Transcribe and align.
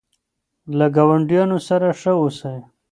له 0.77 0.87
ګاونډیانو 0.95 1.57
سره 1.67 1.87
ښه 1.99 2.13
اوسئ. 2.21 2.57